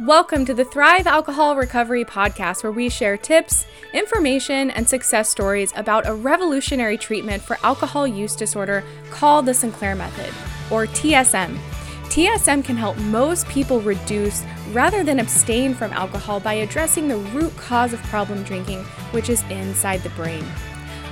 [0.00, 5.72] Welcome to the Thrive Alcohol Recovery Podcast, where we share tips, information, and success stories
[5.76, 10.34] about a revolutionary treatment for alcohol use disorder called the Sinclair Method,
[10.72, 11.56] or TSM.
[12.06, 14.42] TSM can help most people reduce
[14.72, 18.80] rather than abstain from alcohol by addressing the root cause of problem drinking,
[19.12, 20.44] which is inside the brain.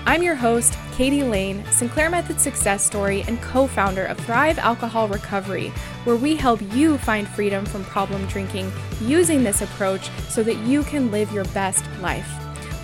[0.05, 5.07] I'm your host, Katie Lain, Sinclair Method success story and co founder of Thrive Alcohol
[5.07, 5.69] Recovery,
[6.03, 10.83] where we help you find freedom from problem drinking using this approach so that you
[10.83, 12.29] can live your best life.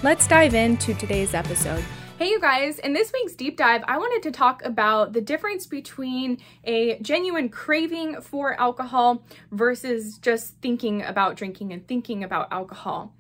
[0.05, 1.85] Let's dive into today's episode.
[2.19, 5.69] Hey, you guys, in this week's deep dive, I wanted to talk about the difference
[5.69, 9.23] between a genuine craving for alcohol
[9.53, 13.15] versus just thinking about drinking and thinking about alcohol.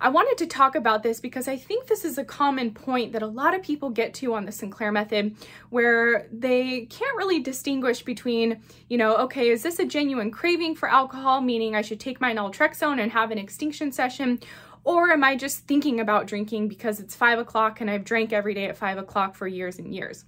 [0.00, 3.22] I wanted to talk about this because I think this is a common point that
[3.22, 5.34] a lot of people get to on the Sinclair method
[5.70, 10.88] where they can't really distinguish between, you know, okay, is this a genuine craving for
[10.88, 14.38] alcohol, meaning I should take my naltrexone and have an extinction session,
[14.84, 18.54] or am I just thinking about drinking because it's five o'clock and I've drank every
[18.54, 20.24] day at five o'clock for years and years?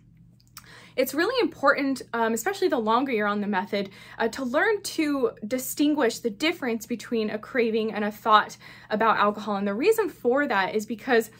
[0.96, 5.30] it's really important, um, especially the longer you're on the method, uh, to learn to
[5.46, 8.56] distinguish the difference between a craving and a thought
[8.90, 9.56] about alcohol.
[9.56, 11.30] And the reason for that is because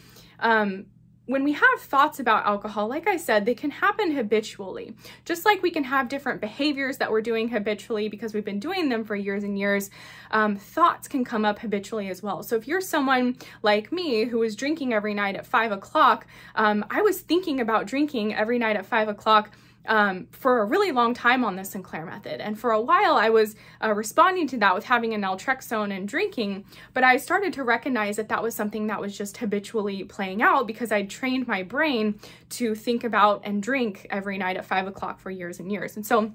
[0.40, 0.86] um,
[1.26, 4.94] when we have thoughts about alcohol, like I said, they can happen habitually.
[5.24, 8.88] Just like we can have different behaviors that we're doing habitually because we've been doing
[8.88, 9.90] them for years and years,
[10.30, 12.42] um, thoughts can come up habitually as well.
[12.42, 16.84] So if you're someone like me who was drinking every night at five o'clock, um,
[16.90, 19.50] I was thinking about drinking every night at five o'clock
[19.86, 22.40] um, for a really long time on the Sinclair method.
[22.40, 26.08] And for a while, I was uh, responding to that with having a naltrexone and
[26.08, 30.42] drinking, but I started to recognize that that was something that was just habitually playing
[30.42, 32.18] out because I trained my brain
[32.50, 35.96] to think about and drink every night at five o'clock for years and years.
[35.96, 36.32] And so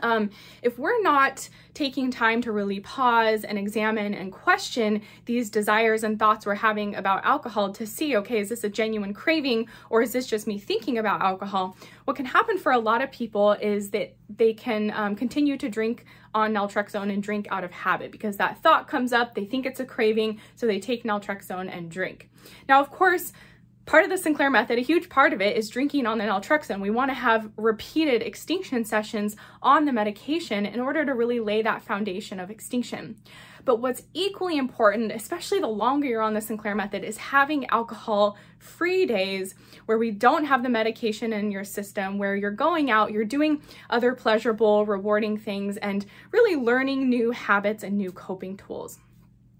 [0.00, 0.30] um,
[0.62, 6.18] if we're not taking time to really pause and examine and question these desires and
[6.18, 10.12] thoughts we're having about alcohol to see, okay, is this a genuine craving or is
[10.12, 11.76] this just me thinking about alcohol?
[12.04, 15.68] What can happen for a lot of people is that they can um, continue to
[15.68, 19.66] drink on naltrexone and drink out of habit because that thought comes up, they think
[19.66, 22.30] it's a craving, so they take naltrexone and drink.
[22.68, 23.32] Now, of course,
[23.84, 26.80] part of the Sinclair method, a huge part of it is drinking on the naltrexone.
[26.80, 31.62] We want to have repeated extinction sessions on the medication in order to really lay
[31.62, 33.16] that foundation of extinction.
[33.64, 38.36] But what's equally important, especially the longer you're on the Sinclair method, is having alcohol
[38.58, 39.54] free days
[39.86, 43.62] where we don't have the medication in your system, where you're going out, you're doing
[43.90, 48.98] other pleasurable, rewarding things, and really learning new habits and new coping tools.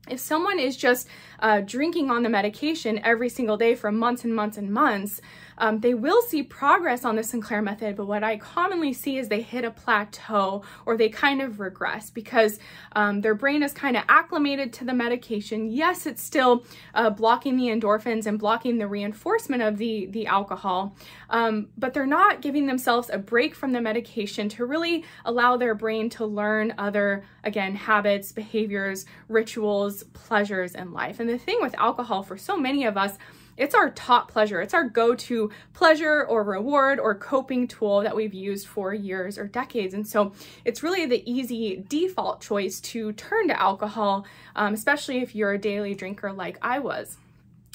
[0.09, 1.07] If someone is just
[1.39, 5.21] uh, drinking on the medication every single day for months and months and months,
[5.59, 9.29] um, they will see progress on the Sinclair method, but what I commonly see is
[9.29, 12.59] they hit a plateau or they kind of regress because
[12.97, 15.71] um, their brain is kind of acclimated to the medication.
[15.71, 16.65] Yes, it's still
[16.95, 20.97] uh, blocking the endorphins and blocking the reinforcement of the, the alcohol,
[21.31, 25.75] um, but they're not giving themselves a break from the medication to really allow their
[25.75, 31.21] brain to learn other, again, habits, behaviors, rituals, pleasures in life.
[31.21, 33.19] And the thing with alcohol for so many of us,
[33.57, 34.61] it's our top pleasure.
[34.61, 39.39] It's our go to pleasure or reward or coping tool that we've used for years
[39.39, 39.95] or decades.
[39.95, 40.33] And so
[40.65, 44.27] it's really the easy default choice to turn to alcohol,
[44.57, 47.19] um, especially if you're a daily drinker like I was.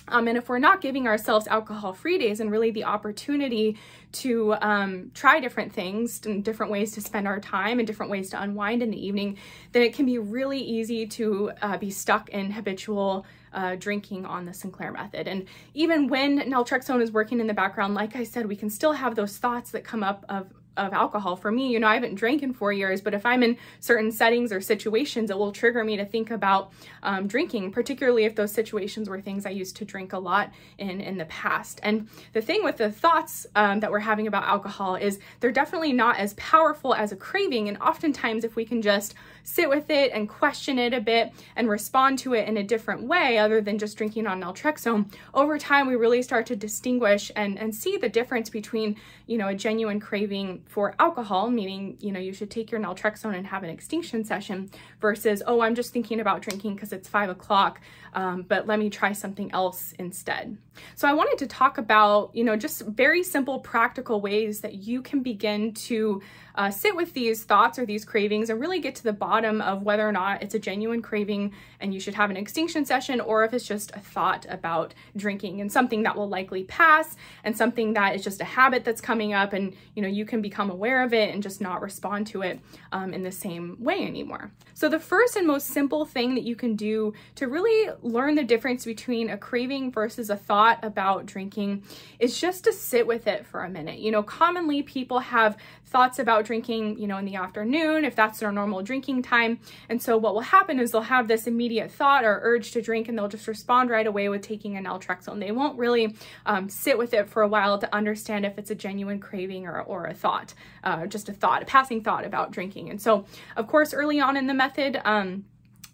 [0.08, 3.78] Um, and if we're not giving ourselves alcohol free days and really the opportunity
[4.14, 8.30] to um, try different things and different ways to spend our time and different ways
[8.30, 9.38] to unwind in the evening,
[9.74, 14.46] then it can be really easy to uh, be stuck in habitual uh, drinking on
[14.46, 15.28] the Sinclair method.
[15.28, 18.94] And even when naltrexone is working in the background, like I said, we can still
[18.94, 21.36] have those thoughts that come up of of alcohol.
[21.36, 24.12] For me, you know, I haven't drank in four years, but if I'm in certain
[24.12, 26.72] settings or situations, it will trigger me to think about
[27.04, 31.02] um, drinking, particularly if those situations were things I used to drink a lot in
[31.02, 31.80] in the past.
[31.84, 35.94] And the thing with the thoughts um, that we're having about alcohol is they're definitely
[35.94, 37.68] not as powerful as a craving.
[37.68, 39.16] And oftentimes, if we can just
[39.48, 43.02] sit with it and question it a bit and respond to it in a different
[43.04, 47.58] way other than just drinking on naltrexone, over time we really start to distinguish and,
[47.58, 52.20] and see the difference between, you know, a genuine craving for alcohol, meaning, you know,
[52.20, 56.20] you should take your naltrexone and have an extinction session, versus, oh, I'm just thinking
[56.20, 57.80] about drinking because it's five o'clock,
[58.14, 60.58] um, but let me try something else instead.
[60.96, 65.02] So I wanted to talk about, you know, just very simple practical ways that you
[65.02, 66.22] can begin to
[66.58, 69.84] uh, sit with these thoughts or these cravings and really get to the bottom of
[69.84, 73.46] whether or not it's a genuine craving and you should have an extinction session or
[73.46, 77.94] if it's just a thought about drinking and something that will likely pass and something
[77.94, 81.04] that is just a habit that's coming up and you know you can become aware
[81.04, 82.60] of it and just not respond to it
[82.92, 84.52] um, in the same way anymore.
[84.74, 88.44] So the first and most simple thing that you can do to really learn the
[88.44, 91.84] difference between a craving versus a thought about drinking
[92.20, 94.00] is just to sit with it for a minute.
[94.00, 98.40] You know, commonly people have thoughts about drinking, you know, in the afternoon, if that's
[98.40, 99.60] their normal drinking time.
[99.90, 103.08] And so what will happen is they'll have this immediate thought or urge to drink
[103.08, 105.40] and they'll just respond right away with taking an naltrexone.
[105.40, 106.16] They won't really
[106.46, 109.82] um, sit with it for a while to understand if it's a genuine craving or,
[109.82, 110.54] or a thought,
[110.84, 112.90] uh, just a thought, a passing thought about drinking.
[112.90, 115.46] And so, of course, early on in the method, um,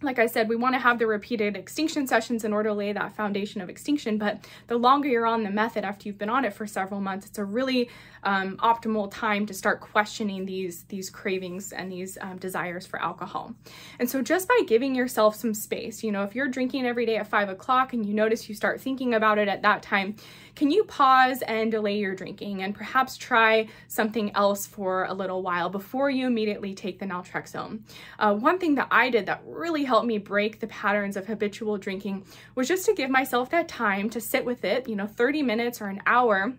[0.04, 2.94] like I said, we want to have the repeated extinction sessions in order to lay
[2.94, 4.18] that foundation of extinction.
[4.18, 7.26] But the longer you're on the method after you've been on it for several months,
[7.26, 7.90] it's a really
[8.24, 13.54] um, optimal time to start questioning these, these cravings and these um, desires for alcohol.
[14.00, 17.18] And so just by giving yourself some space, you know, if you're drinking every day
[17.18, 20.16] at five o'clock and you notice you start thinking about it at that time,
[20.56, 25.42] can you pause and delay your drinking and perhaps try something else for a little
[25.42, 27.82] while before you immediately take the naltrexone?
[28.20, 31.78] Uh, one thing that I did that really helped me break the patterns of habitual
[31.78, 32.26] drinking
[32.56, 35.82] was just to give myself that time to sit with it, you know, 30 minutes
[35.82, 36.54] or an hour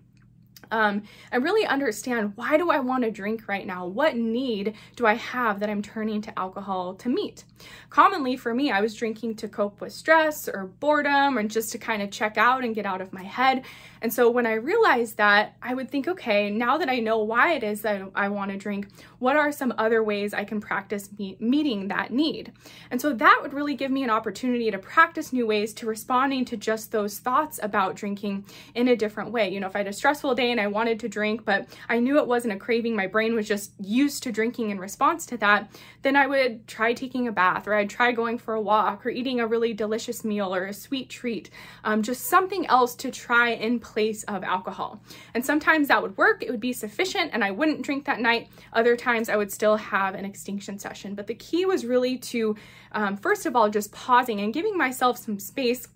[0.71, 3.87] um, and really understand why do I want to drink right now?
[3.87, 7.45] What need do I have that I'm turning to alcohol to meet?
[7.91, 11.79] Commonly for me, I was drinking to cope with stress or boredom or just to
[11.79, 13.65] kind of check out and get out of my head.
[14.03, 17.55] And so when I realized that, I would think, okay, now that I know why
[17.55, 18.89] it is that I want to drink,
[19.19, 22.53] what are some other ways I can practice meet, meeting that need?
[22.91, 26.45] And so that would really give me an opportunity to practice new ways to responding
[26.47, 28.45] to just those thoughts about drinking
[28.75, 29.49] in a different way.
[29.49, 31.99] You know, if I had a stressful day and I wanted to drink, but I
[31.99, 35.37] knew it wasn't a craving, my brain was just used to drinking in response to
[35.39, 35.69] that,
[36.03, 39.11] then I would try taking a bath or I'd try going for a walk or
[39.11, 41.51] eating a really delicious meal or a sweet treat,
[41.83, 45.03] um, just something else to try in place of alcohol.
[45.35, 48.49] And sometimes that would work, it would be sufficient, and I wouldn't drink that night.
[48.73, 51.17] Other times I would still have an extinction session.
[51.17, 52.55] But the key was really to,
[52.93, 55.89] um, first of all, just pausing and giving myself some space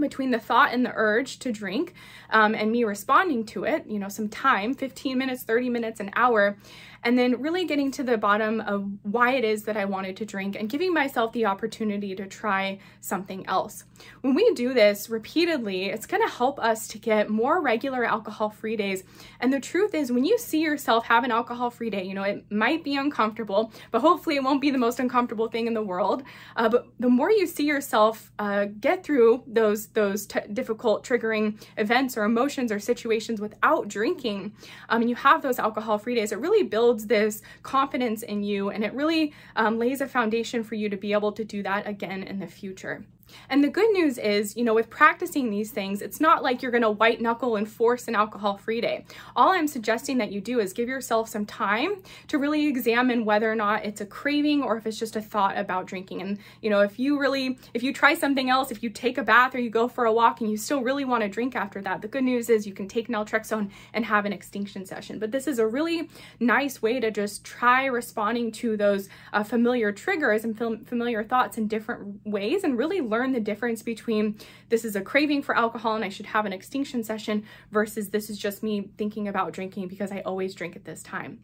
[0.00, 1.94] between the thought and the urge to drink
[2.30, 6.10] um, and me responding to it, you know, some time 15 minutes, 30 minutes, an
[6.14, 6.56] hour
[7.02, 10.24] and then really getting to the bottom of why it is that I wanted to
[10.24, 13.84] drink and giving myself the opportunity to try something else.
[14.20, 18.50] When we do this repeatedly, it's going to help us to get more regular alcohol
[18.50, 19.04] free days.
[19.40, 22.22] And the truth is, when you see yourself have an alcohol free day, you know,
[22.22, 25.82] it might be uncomfortable, but hopefully it won't be the most uncomfortable thing in the
[25.82, 26.22] world.
[26.56, 32.16] Uh, but the more you see yourself uh, get through those, those difficult triggering events
[32.16, 34.52] or emotions or situations without drinking,
[34.88, 38.42] um, and you have those alcohol free days, it really builds builds this confidence in
[38.42, 41.62] you and it really um, lays a foundation for you to be able to do
[41.62, 43.04] that again in the future.
[43.48, 46.70] And the good news is, you know, with practicing these things, it's not like you're
[46.70, 49.04] going to white knuckle and force an alcohol free day.
[49.36, 53.50] All I'm suggesting that you do is give yourself some time to really examine whether
[53.50, 56.22] or not it's a craving or if it's just a thought about drinking.
[56.22, 59.22] And, you know, if you really, if you try something else, if you take a
[59.22, 61.80] bath or you go for a walk and you still really want to drink after
[61.82, 65.18] that, the good news is you can take naltrexone and have an extinction session.
[65.18, 66.08] But this is a really
[66.40, 71.66] nice way to just try responding to those uh, familiar triggers and familiar thoughts in
[71.66, 74.38] different ways and really learn learn the difference between
[74.68, 78.30] this is a craving for alcohol and I should have an extinction session versus this
[78.30, 81.40] is just me thinking about drinking because I always drink at this time.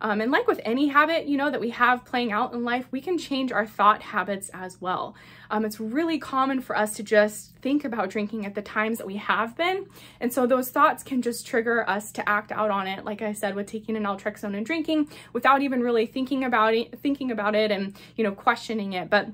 [0.00, 2.86] Um, and like with any habit, you know, that we have playing out in life,
[2.90, 5.14] we can change our thought habits as well.
[5.48, 9.06] Um, it's really common for us to just think about drinking at the times that
[9.06, 9.86] we have been.
[10.18, 13.32] And so those thoughts can just trigger us to act out on it, like I
[13.32, 17.54] said, with taking an naltrexone and drinking without even really thinking about it, thinking about
[17.54, 19.08] it and, you know, questioning it.
[19.08, 19.28] But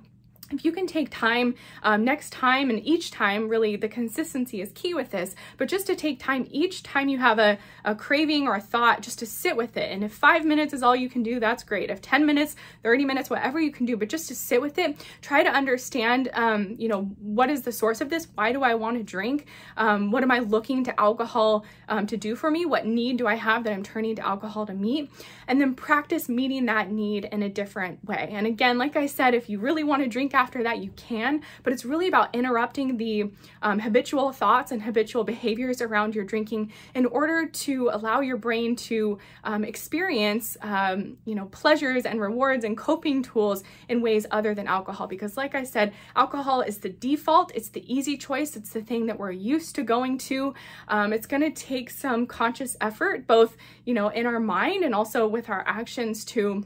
[0.50, 4.72] if you can take time um, next time and each time, really the consistency is
[4.72, 8.48] key with this, but just to take time each time you have a, a craving
[8.48, 9.90] or a thought, just to sit with it.
[9.92, 11.90] And if five minutes is all you can do, that's great.
[11.90, 15.04] If 10 minutes, 30 minutes, whatever you can do, but just to sit with it,
[15.20, 18.28] try to understand, um, you know, what is the source of this?
[18.34, 19.46] Why do I want to drink?
[19.76, 22.64] Um, what am I looking to alcohol um, to do for me?
[22.64, 25.10] What need do I have that I'm turning to alcohol to meet?
[25.46, 28.30] And then practice meeting that need in a different way.
[28.32, 31.42] And again, like I said, if you really want to drink after that, you can,
[31.64, 33.30] but it's really about interrupting the
[33.60, 38.76] um, habitual thoughts and habitual behaviors around your drinking in order to allow your brain
[38.76, 44.54] to um, experience, um, you know, pleasures and rewards and coping tools in ways other
[44.54, 45.08] than alcohol.
[45.08, 49.06] Because, like I said, alcohol is the default, it's the easy choice, it's the thing
[49.06, 50.54] that we're used to going to.
[50.86, 54.94] Um, it's going to take some conscious effort, both, you know, in our mind and
[54.94, 56.64] also with our actions to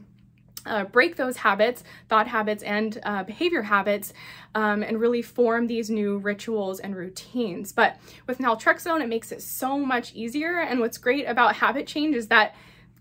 [0.65, 4.13] uh, break those habits, thought habits, and uh, behavior habits,
[4.55, 7.71] um, and really form these new rituals and routines.
[7.71, 10.59] But with naltrexone, it makes it so much easier.
[10.59, 12.55] And what's great about habit change is that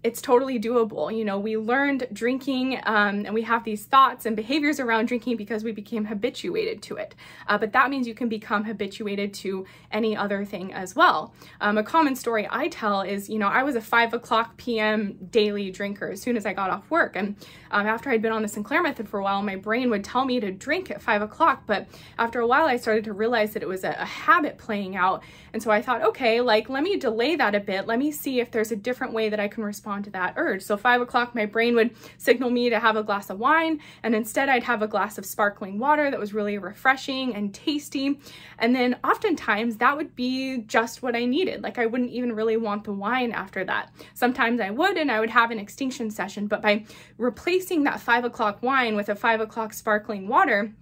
[0.04, 1.16] it's totally doable.
[1.16, 5.36] You know, we learned drinking um, and we have these thoughts and behaviors around drinking
[5.36, 7.14] because we became habituated to it.
[7.46, 11.32] Uh, but that means you can become habituated to any other thing as well.
[11.60, 15.18] Um, a common story I tell is, you know, I was a 5 o'clock p.m.
[15.30, 17.14] daily drinker as soon as I got off work.
[17.14, 17.36] And
[17.70, 20.24] um, after I'd been on the Sinclair method for a while, my brain would tell
[20.24, 21.62] me to drink at 5 o'clock.
[21.66, 21.86] But
[22.18, 25.22] after a while, I started to realize that it was a, a habit playing out.
[25.52, 27.86] And so I thought, okay, like, let me delay that a bit.
[27.86, 30.34] Let me see if there's a different way that I can respond respond to that
[30.36, 30.62] urge.
[30.62, 34.14] So five o'clock, my brain would signal me to have a glass of wine, and
[34.14, 38.18] instead I'd have a glass of sparkling water that was really refreshing and tasty.
[38.58, 41.62] And then oftentimes that would be just what I needed.
[41.62, 43.90] Like I wouldn't even really want the wine after that.
[44.14, 46.84] Sometimes I would, and I would have an extinction session, but by
[47.18, 50.72] replacing that five o'clock wine with a five o'clock sparkling water,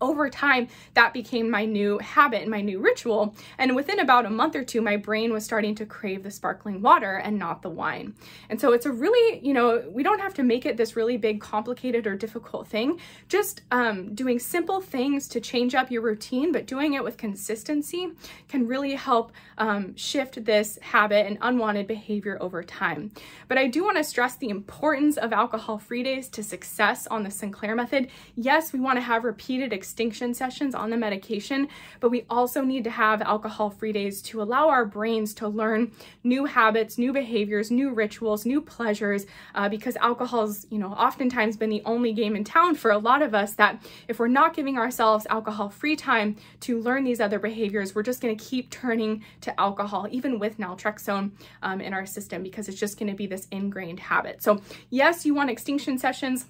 [0.00, 3.34] over time, that became my new habit and my new ritual.
[3.58, 6.82] And within about a month or two, my brain was starting to crave the sparkling
[6.82, 8.14] water and not the wine.
[8.48, 11.16] And so it's a really, you know, we don't have to make it this really
[11.16, 13.00] big, complicated, or difficult thing.
[13.28, 18.12] Just um, doing simple things to change up your routine, but doing it with consistency
[18.48, 23.10] can really help um, shift this habit and unwanted behavior over time.
[23.48, 27.22] But I do want to stress the importance of alcohol free days to success on
[27.22, 28.08] the Sinclair method.
[28.36, 31.66] Yes, we want to have repeated extinction sessions on the medication,
[31.98, 35.90] but we also need to have alcohol free days to allow our brains to learn
[36.22, 41.70] new habits, new behaviors, new rituals, new pleasures, uh, because alcohol's, you know, oftentimes been
[41.70, 44.76] the only game in town for a lot of us that if we're not giving
[44.76, 49.24] ourselves alcohol free time to learn these other behaviors, we're just going to keep turning
[49.40, 51.30] to alcohol, even with naltrexone
[51.62, 54.42] um, in our system, because it's just going to be this ingrained habit.
[54.42, 56.44] So yes, you want extinction sessions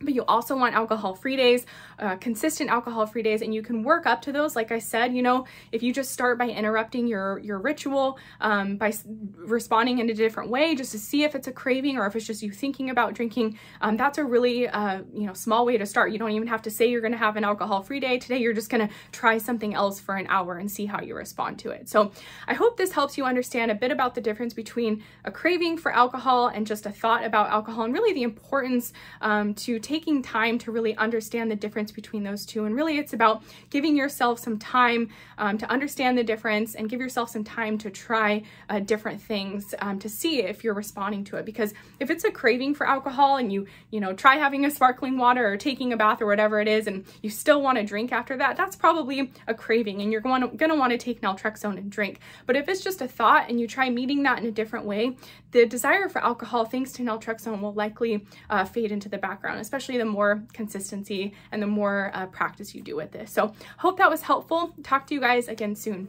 [0.00, 1.66] but you also want alcohol free days,
[1.98, 4.56] uh, consistent alcohol free days, and you can work up to those.
[4.56, 8.76] Like I said, you know, if you just start by interrupting your, your ritual, um,
[8.76, 8.92] by
[9.36, 12.26] responding in a different way, just to see if it's a craving or if it's
[12.26, 15.84] just you thinking about drinking, um, that's a really, uh, you know, small way to
[15.84, 16.12] start.
[16.12, 18.38] You don't even have to say you're going to have an alcohol free day today.
[18.38, 21.58] You're just going to try something else for an hour and see how you respond
[21.60, 21.88] to it.
[21.88, 22.12] So
[22.48, 25.92] I hope this helps you understand a bit about the difference between a craving for
[25.92, 30.56] alcohol and just a thought about alcohol and really the importance um, to taking time
[30.56, 32.64] to really understand the difference between those two.
[32.64, 37.00] And really, it's about giving yourself some time um, to understand the difference and give
[37.00, 41.38] yourself some time to try uh, different things um, to see if you're responding to
[41.38, 41.44] it.
[41.44, 45.18] Because if it's a craving for alcohol and you, you know, try having a sparkling
[45.18, 48.12] water or taking a bath or whatever it is, and you still want to drink
[48.12, 51.20] after that, that's probably a craving and you're going to, going to want to take
[51.20, 52.20] naltrexone and drink.
[52.46, 55.16] But if it's just a thought and you try meeting that in a different way,
[55.52, 59.98] the desire for alcohol, thanks to naltrexone, will likely uh, fade into the background, especially
[59.98, 63.32] the more consistency and the more uh, practice you do with this.
[63.32, 64.74] So hope that was helpful.
[64.82, 66.08] Talk to you guys again soon.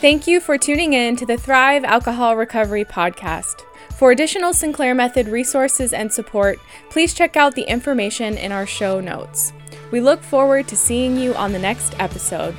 [0.00, 3.62] Thank you for tuning in to the Thrive Alcohol Recovery Podcast.
[3.96, 6.58] For additional Sinclair Method resources and support,
[6.90, 9.52] please check out the information in our show notes.
[9.92, 12.56] We look forward to seeing you on the next episode.